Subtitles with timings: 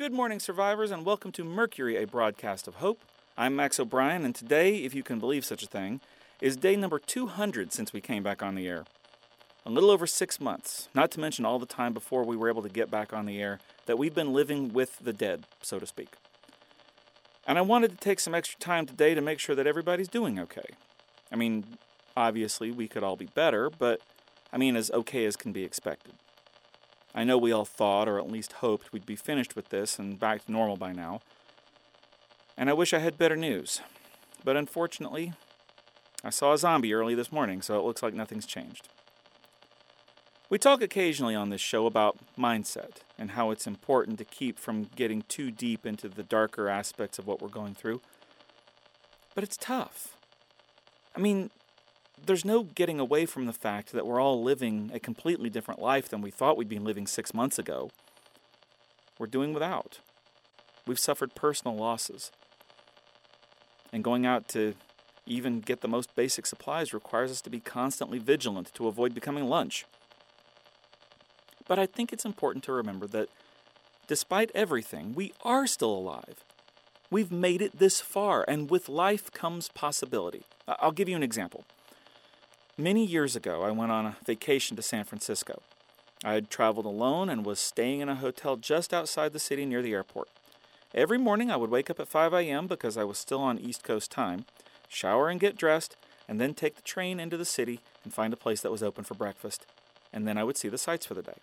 [0.00, 3.02] Good morning, survivors, and welcome to Mercury, a broadcast of hope.
[3.36, 6.00] I'm Max O'Brien, and today, if you can believe such a thing,
[6.40, 8.86] is day number 200 since we came back on the air.
[9.66, 12.62] A little over six months, not to mention all the time before we were able
[12.62, 15.86] to get back on the air, that we've been living with the dead, so to
[15.86, 16.14] speak.
[17.46, 20.38] And I wanted to take some extra time today to make sure that everybody's doing
[20.38, 20.70] okay.
[21.30, 21.76] I mean,
[22.16, 24.00] obviously, we could all be better, but
[24.50, 26.14] I mean, as okay as can be expected.
[27.14, 30.18] I know we all thought, or at least hoped, we'd be finished with this and
[30.18, 31.20] back to normal by now.
[32.56, 33.80] And I wish I had better news.
[34.44, 35.32] But unfortunately,
[36.22, 38.88] I saw a zombie early this morning, so it looks like nothing's changed.
[40.50, 44.90] We talk occasionally on this show about mindset and how it's important to keep from
[44.96, 48.00] getting too deep into the darker aspects of what we're going through.
[49.34, 50.16] But it's tough.
[51.16, 51.50] I mean,
[52.26, 56.08] there's no getting away from the fact that we're all living a completely different life
[56.08, 57.90] than we thought we'd be living six months ago.
[59.18, 60.00] We're doing without.
[60.86, 62.30] We've suffered personal losses.
[63.92, 64.74] And going out to
[65.26, 69.48] even get the most basic supplies requires us to be constantly vigilant to avoid becoming
[69.48, 69.84] lunch.
[71.68, 73.28] But I think it's important to remember that
[74.06, 76.44] despite everything, we are still alive.
[77.10, 80.42] We've made it this far, and with life comes possibility.
[80.66, 81.64] I'll give you an example.
[82.78, 85.62] Many years ago, I went on a vacation to San Francisco.
[86.24, 89.82] I had traveled alone and was staying in a hotel just outside the city near
[89.82, 90.28] the airport.
[90.94, 92.66] Every morning, I would wake up at 5 a.m.
[92.66, 94.44] because I was still on East Coast time,
[94.88, 95.96] shower and get dressed,
[96.28, 99.04] and then take the train into the city and find a place that was open
[99.04, 99.66] for breakfast,
[100.12, 101.38] and then I would see the sights for the day.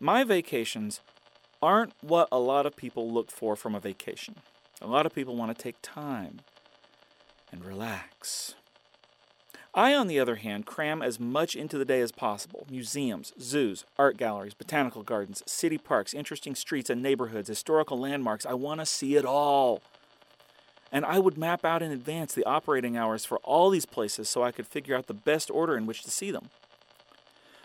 [0.00, 1.00] My vacations
[1.62, 4.36] aren't what a lot of people look for from a vacation.
[4.82, 6.40] A lot of people want to take time
[7.50, 8.54] and relax
[9.76, 13.84] I, on the other hand, cram as much into the day as possible museums, zoos,
[13.98, 18.46] art galleries, botanical gardens, city parks, interesting streets and neighborhoods, historical landmarks.
[18.46, 19.82] I want to see it all.
[20.90, 24.42] And I would map out in advance the operating hours for all these places so
[24.42, 26.48] I could figure out the best order in which to see them.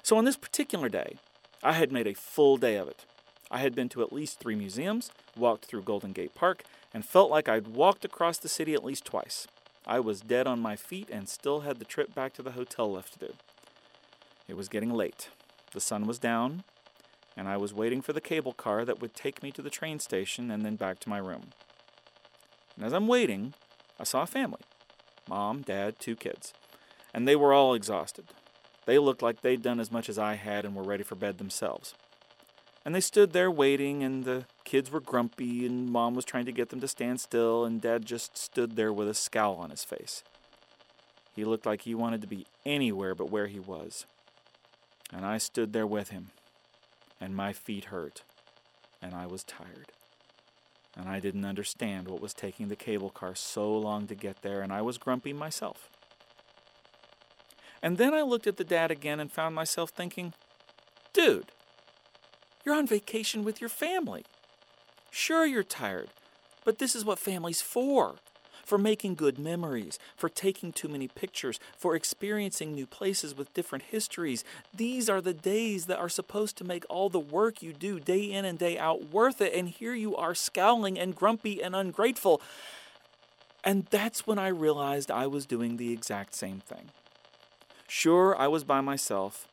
[0.04, 1.16] So on this particular day,
[1.64, 3.06] I had made a full day of it.
[3.50, 7.32] I had been to at least three museums, walked through Golden Gate Park, and felt
[7.32, 9.48] like I'd walked across the city at least twice.
[9.86, 12.92] I was dead on my feet and still had the trip back to the hotel
[12.92, 13.34] left to do.
[14.48, 15.30] It was getting late.
[15.74, 16.64] The sun was down,
[17.36, 20.00] and I was waiting for the cable car that would take me to the train
[20.00, 21.50] station and then back to my room.
[22.76, 23.54] And as I'm waiting,
[24.00, 24.62] I saw a family
[25.28, 26.54] mom, dad, two kids.
[27.14, 28.26] And they were all exhausted.
[28.86, 31.38] They looked like they'd done as much as I had and were ready for bed
[31.38, 31.94] themselves.
[32.84, 36.52] And they stood there waiting, and the kids were grumpy, and mom was trying to
[36.52, 39.84] get them to stand still, and dad just stood there with a scowl on his
[39.84, 40.24] face.
[41.36, 44.06] He looked like he wanted to be anywhere but where he was.
[45.14, 46.32] And I stood there with him,
[47.20, 48.24] and my feet hurt,
[49.02, 49.92] and I was tired.
[50.98, 54.62] And I didn't understand what was taking the cable car so long to get there,
[54.62, 55.90] and I was grumpy myself.
[57.82, 60.34] And then I looked at the dad again and found myself thinking,
[61.14, 61.46] dude,
[62.66, 64.26] you're on vacation with your family.
[65.10, 66.10] Sure, you're tired,
[66.64, 68.16] but this is what family's for
[68.72, 73.84] for making good memories, for taking too many pictures, for experiencing new places with different
[73.86, 74.46] histories.
[74.74, 78.24] These are the days that are supposed to make all the work you do day
[78.24, 79.54] in and day out worth it.
[79.54, 82.42] And here you are scowling and grumpy and ungrateful.
[83.64, 86.92] And that's when I realized I was doing the exact same thing.
[87.88, 89.48] Sure, I was by myself,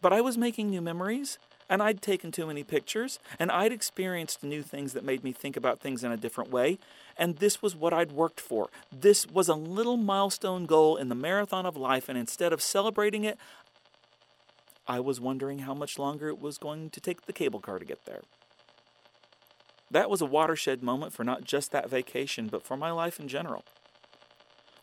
[0.00, 1.38] but I was making new memories
[1.72, 5.56] and I'd taken too many pictures, and I'd experienced new things that made me think
[5.56, 6.78] about things in a different way,
[7.16, 8.68] and this was what I'd worked for.
[8.92, 13.24] This was a little milestone goal in the marathon of life, and instead of celebrating
[13.24, 13.38] it,
[14.86, 17.86] I was wondering how much longer it was going to take the cable car to
[17.86, 18.20] get there.
[19.90, 23.28] That was a watershed moment for not just that vacation, but for my life in
[23.28, 23.64] general.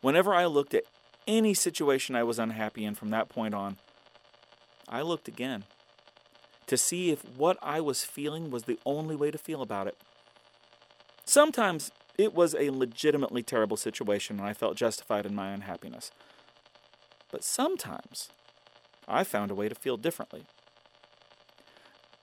[0.01, 0.85] Whenever I looked at
[1.27, 3.77] any situation I was unhappy in from that point on,
[4.87, 5.65] I looked again
[6.69, 9.97] to see if what I was feeling was the only way to feel about it.
[11.25, 16.11] Sometimes it was a legitimately terrible situation and I felt justified in my unhappiness.
[17.31, 18.29] But sometimes
[19.07, 20.43] I found a way to feel differently.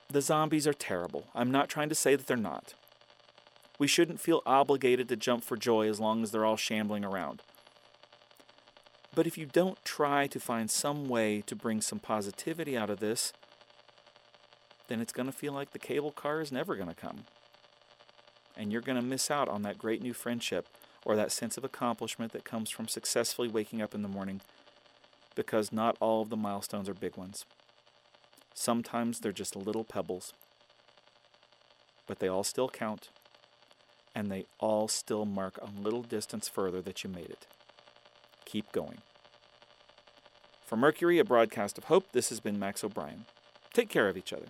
[0.09, 1.25] The zombies are terrible.
[1.35, 2.73] I'm not trying to say that they're not.
[3.77, 7.41] We shouldn't feel obligated to jump for joy as long as they're all shambling around.
[9.13, 12.99] But if you don't try to find some way to bring some positivity out of
[13.01, 13.33] this,
[14.87, 17.25] then it's going to feel like the cable car is never going to come.
[18.55, 20.67] And you're going to miss out on that great new friendship
[21.05, 24.41] or that sense of accomplishment that comes from successfully waking up in the morning
[25.35, 27.45] because not all of the milestones are big ones.
[28.53, 30.33] Sometimes they're just little pebbles.
[32.07, 33.09] but they all still count,
[34.15, 37.45] and they all still mark a little distance further that you made it.
[38.45, 38.99] Keep going.
[40.65, 43.25] For Mercury, a broadcast of hope, this has been Max O'Brien.
[43.73, 44.47] Take care of each other.